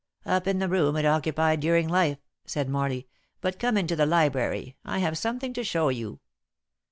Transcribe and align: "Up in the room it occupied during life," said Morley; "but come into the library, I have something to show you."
"Up 0.25 0.47
in 0.47 0.57
the 0.57 0.67
room 0.67 0.95
it 0.95 1.05
occupied 1.05 1.59
during 1.59 1.87
life," 1.87 2.17
said 2.47 2.67
Morley; 2.67 3.07
"but 3.39 3.59
come 3.59 3.77
into 3.77 3.95
the 3.95 4.07
library, 4.07 4.75
I 4.83 4.97
have 4.97 5.15
something 5.15 5.53
to 5.53 5.63
show 5.63 5.89
you." 5.89 6.19